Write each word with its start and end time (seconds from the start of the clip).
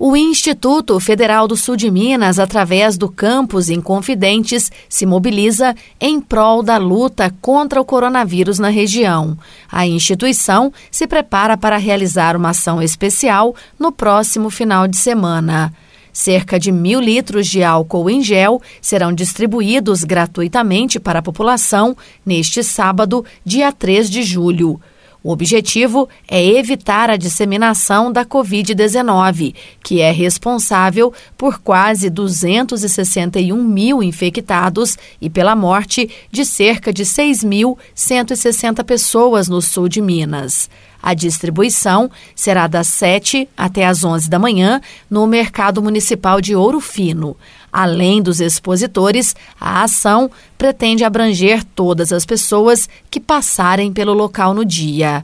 O 0.00 0.14
Instituto 0.16 1.00
Federal 1.00 1.48
do 1.48 1.56
Sul 1.56 1.74
de 1.74 1.90
Minas, 1.90 2.38
através 2.38 2.96
do 2.96 3.08
campus 3.08 3.68
Inconfidentes, 3.68 4.70
se 4.88 5.04
mobiliza 5.04 5.74
em 6.00 6.20
prol 6.20 6.62
da 6.62 6.76
luta 6.76 7.34
contra 7.40 7.80
o 7.80 7.84
coronavírus 7.84 8.60
na 8.60 8.68
região. 8.68 9.36
A 9.68 9.88
instituição 9.88 10.72
se 10.88 11.04
prepara 11.08 11.56
para 11.56 11.76
realizar 11.76 12.36
uma 12.36 12.50
ação 12.50 12.80
especial 12.80 13.56
no 13.76 13.90
próximo 13.90 14.50
final 14.50 14.86
de 14.86 14.96
semana. 14.96 15.74
Cerca 16.12 16.60
de 16.60 16.70
mil 16.70 17.00
litros 17.00 17.48
de 17.48 17.64
álcool 17.64 18.08
em 18.08 18.22
gel 18.22 18.62
serão 18.80 19.12
distribuídos 19.12 20.04
gratuitamente 20.04 21.00
para 21.00 21.18
a 21.18 21.22
população 21.22 21.96
neste 22.24 22.62
sábado, 22.62 23.24
dia 23.44 23.72
3 23.72 24.08
de 24.08 24.22
julho. 24.22 24.80
O 25.22 25.32
objetivo 25.32 26.08
é 26.28 26.44
evitar 26.44 27.10
a 27.10 27.16
disseminação 27.16 28.12
da 28.12 28.24
Covid-19, 28.24 29.52
que 29.82 30.00
é 30.00 30.12
responsável 30.12 31.12
por 31.36 31.58
quase 31.58 32.08
261 32.08 33.60
mil 33.60 34.00
infectados 34.00 34.96
e 35.20 35.28
pela 35.28 35.56
morte 35.56 36.08
de 36.30 36.44
cerca 36.44 36.92
de 36.92 37.04
6.160 37.04 38.84
pessoas 38.84 39.48
no 39.48 39.60
sul 39.60 39.88
de 39.88 40.00
Minas. 40.00 40.70
A 41.02 41.14
distribuição 41.14 42.10
será 42.34 42.66
das 42.66 42.88
7 42.88 43.48
até 43.56 43.86
as 43.86 44.04
11 44.04 44.28
da 44.28 44.38
manhã 44.38 44.80
no 45.08 45.26
Mercado 45.26 45.80
Municipal 45.80 46.40
de 46.40 46.56
Ouro 46.56 46.80
Fino. 46.80 47.36
Além 47.72 48.20
dos 48.20 48.40
expositores, 48.40 49.36
a 49.60 49.82
ação 49.84 50.30
pretende 50.56 51.04
abranger 51.04 51.62
todas 51.62 52.12
as 52.12 52.26
pessoas 52.26 52.88
que 53.10 53.20
passarem 53.20 53.92
pelo 53.92 54.12
local 54.12 54.52
no 54.52 54.64
dia. 54.64 55.17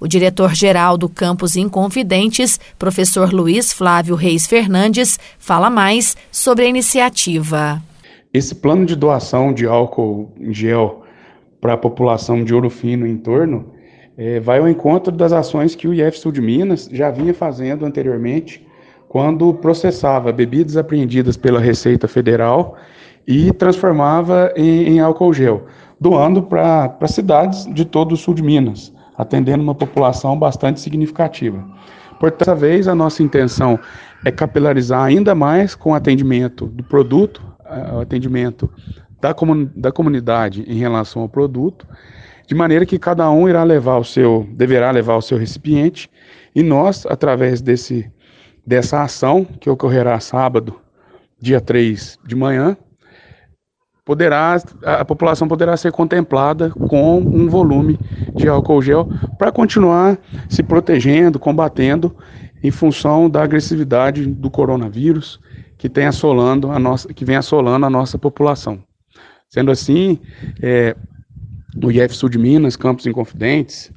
O 0.00 0.08
diretor-geral 0.08 0.96
do 0.96 1.10
Campus 1.10 1.56
Inconfidentes, 1.56 2.58
professor 2.78 3.34
Luiz 3.34 3.70
Flávio 3.70 4.14
Reis 4.14 4.46
Fernandes, 4.46 5.20
fala 5.38 5.68
mais 5.68 6.16
sobre 6.32 6.64
a 6.64 6.68
iniciativa. 6.68 7.82
Esse 8.32 8.54
plano 8.54 8.86
de 8.86 8.96
doação 8.96 9.52
de 9.52 9.66
álcool 9.66 10.32
em 10.40 10.54
gel 10.54 11.02
para 11.60 11.74
a 11.74 11.76
população 11.76 12.42
de 12.42 12.54
Ouro 12.54 12.70
Fino 12.70 13.06
em 13.06 13.18
torno 13.18 13.74
é, 14.16 14.40
vai 14.40 14.58
ao 14.58 14.68
encontro 14.68 15.12
das 15.12 15.32
ações 15.32 15.74
que 15.74 15.86
o 15.86 15.92
IF 15.92 16.18
Sul 16.18 16.32
de 16.32 16.40
Minas 16.40 16.88
já 16.90 17.10
vinha 17.10 17.34
fazendo 17.34 17.84
anteriormente 17.84 18.66
quando 19.06 19.52
processava 19.52 20.32
bebidas 20.32 20.78
apreendidas 20.78 21.36
pela 21.36 21.60
Receita 21.60 22.08
Federal 22.08 22.76
e 23.26 23.52
transformava 23.52 24.50
em, 24.56 24.94
em 24.94 25.00
álcool 25.00 25.34
gel, 25.34 25.66
doando 26.00 26.42
para 26.42 27.06
cidades 27.06 27.66
de 27.74 27.84
todo 27.84 28.12
o 28.12 28.16
sul 28.16 28.32
de 28.32 28.42
Minas, 28.42 28.92
atendendo 29.20 29.62
uma 29.62 29.74
população 29.74 30.38
bastante 30.38 30.80
significativa. 30.80 31.64
Por 32.18 32.30
dessa 32.30 32.54
vez, 32.54 32.86
a 32.86 32.94
nossa 32.94 33.22
intenção 33.22 33.78
é 34.24 34.30
capilarizar 34.30 35.04
ainda 35.04 35.34
mais 35.34 35.74
com 35.74 35.92
o 35.92 35.94
atendimento 35.94 36.66
do 36.66 36.82
produto, 36.84 37.42
o 37.94 38.00
atendimento 38.00 38.70
da, 39.20 39.32
comun 39.32 39.68
da 39.74 39.90
comunidade 39.90 40.64
em 40.66 40.78
relação 40.78 41.22
ao 41.22 41.28
produto, 41.28 41.86
de 42.46 42.54
maneira 42.54 42.84
que 42.84 42.98
cada 42.98 43.30
um 43.30 43.48
irá 43.48 43.62
levar 43.62 43.98
o 43.98 44.04
seu, 44.04 44.46
deverá 44.52 44.90
levar 44.90 45.16
o 45.16 45.22
seu 45.22 45.38
recipiente, 45.38 46.10
e 46.54 46.62
nós, 46.62 47.06
através 47.06 47.60
desse 47.62 48.10
dessa 48.66 49.02
ação, 49.02 49.44
que 49.44 49.70
ocorrerá 49.70 50.20
sábado, 50.20 50.78
dia 51.40 51.60
3 51.60 52.18
de 52.24 52.36
manhã, 52.36 52.76
poderá, 54.10 54.60
a 54.82 55.04
população 55.04 55.46
poderá 55.46 55.76
ser 55.76 55.92
contemplada 55.92 56.70
com 56.70 57.18
um 57.18 57.48
volume 57.48 57.96
de 58.34 58.48
álcool 58.48 58.82
gel 58.82 59.08
para 59.38 59.52
continuar 59.52 60.18
se 60.48 60.64
protegendo, 60.64 61.38
combatendo 61.38 62.16
em 62.60 62.72
função 62.72 63.30
da 63.30 63.40
agressividade 63.40 64.26
do 64.26 64.50
coronavírus 64.50 65.38
que 65.78 65.88
tem 65.88 66.06
assolando 66.06 66.72
a 66.72 66.78
nossa, 66.80 67.14
que 67.14 67.24
vem 67.24 67.36
assolando 67.36 67.86
a 67.86 67.90
nossa 67.90 68.18
população. 68.18 68.82
Sendo 69.48 69.70
assim, 69.70 70.18
é, 70.60 70.96
o 71.80 71.88
IF 71.92 72.12
Sul 72.12 72.30
de 72.30 72.38
Minas, 72.38 72.74
Campos 72.74 73.06
Inconfidentes, 73.06 73.92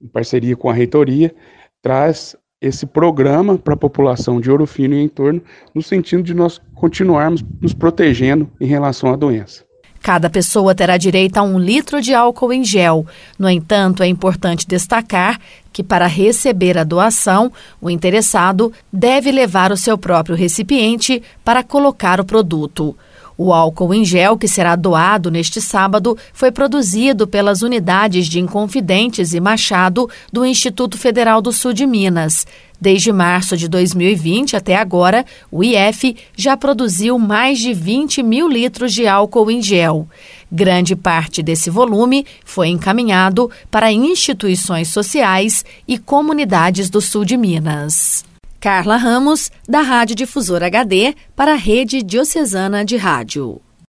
em 0.00 0.06
parceria 0.06 0.54
com 0.54 0.70
a 0.70 0.72
reitoria, 0.72 1.34
traz 1.82 2.36
esse 2.60 2.86
programa 2.86 3.56
para 3.56 3.74
a 3.74 3.76
população 3.76 4.40
de 4.40 4.50
Ouro 4.50 4.66
Fino 4.66 4.94
e 4.94 5.02
entorno, 5.02 5.40
no 5.74 5.82
sentido 5.82 6.22
de 6.22 6.34
nós 6.34 6.60
continuarmos 6.74 7.44
nos 7.60 7.72
protegendo 7.72 8.50
em 8.60 8.66
relação 8.66 9.12
à 9.12 9.16
doença. 9.16 9.64
Cada 10.00 10.30
pessoa 10.30 10.74
terá 10.74 10.96
direito 10.96 11.38
a 11.38 11.42
um 11.42 11.58
litro 11.58 12.00
de 12.00 12.14
álcool 12.14 12.52
em 12.52 12.64
gel. 12.64 13.04
No 13.38 13.50
entanto, 13.50 14.02
é 14.02 14.06
importante 14.06 14.66
destacar 14.66 15.40
que, 15.72 15.82
para 15.82 16.06
receber 16.06 16.78
a 16.78 16.84
doação, 16.84 17.52
o 17.80 17.90
interessado 17.90 18.72
deve 18.92 19.32
levar 19.32 19.72
o 19.72 19.76
seu 19.76 19.98
próprio 19.98 20.36
recipiente 20.36 21.22
para 21.44 21.64
colocar 21.64 22.20
o 22.20 22.24
produto. 22.24 22.96
O 23.40 23.52
álcool 23.52 23.94
em 23.94 24.04
gel 24.04 24.36
que 24.36 24.48
será 24.48 24.74
doado 24.74 25.30
neste 25.30 25.60
sábado 25.60 26.18
foi 26.32 26.50
produzido 26.50 27.24
pelas 27.24 27.62
unidades 27.62 28.26
de 28.26 28.40
Inconfidentes 28.40 29.32
e 29.32 29.38
Machado 29.38 30.10
do 30.32 30.44
Instituto 30.44 30.98
Federal 30.98 31.40
do 31.40 31.52
Sul 31.52 31.72
de 31.72 31.86
Minas. 31.86 32.44
Desde 32.80 33.12
março 33.12 33.56
de 33.56 33.68
2020 33.68 34.56
até 34.56 34.74
agora, 34.74 35.24
o 35.52 35.62
IF 35.62 36.16
já 36.36 36.56
produziu 36.56 37.16
mais 37.16 37.60
de 37.60 37.72
20 37.72 38.24
mil 38.24 38.48
litros 38.48 38.92
de 38.92 39.06
álcool 39.06 39.52
em 39.52 39.62
gel. 39.62 40.08
Grande 40.50 40.96
parte 40.96 41.40
desse 41.40 41.70
volume 41.70 42.26
foi 42.44 42.66
encaminhado 42.68 43.48
para 43.70 43.92
instituições 43.92 44.88
sociais 44.88 45.64
e 45.86 45.96
comunidades 45.96 46.90
do 46.90 47.00
sul 47.00 47.24
de 47.24 47.36
Minas. 47.36 48.24
Carla 48.60 48.96
Ramos, 48.96 49.50
da 49.68 49.82
Rádio 49.82 50.16
Difusora 50.16 50.66
HD, 50.66 51.14
para 51.36 51.52
a 51.52 51.56
Rede 51.56 52.02
Diocesana 52.02 52.84
de 52.84 52.96
Rádio. 52.96 53.60